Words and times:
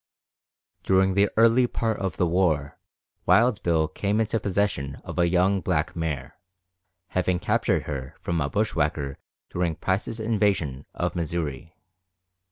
During 0.81 1.13
the 1.13 1.29
early 1.37 1.67
part 1.67 1.99
of 1.99 2.17
the 2.17 2.25
war, 2.25 2.79
Wild 3.27 3.61
Bill 3.61 3.87
came 3.87 4.19
into 4.19 4.39
possession 4.39 4.95
of 5.03 5.19
a 5.19 5.29
young 5.29 5.61
black 5.61 5.95
mare, 5.95 6.39
having 7.09 7.37
captured 7.37 7.83
her 7.83 8.15
from 8.19 8.41
a 8.41 8.49
bushwhacker 8.49 9.19
during 9.51 9.75
Price's 9.75 10.19
invasion 10.19 10.87
of 10.95 11.13
Missouri. 11.15 11.75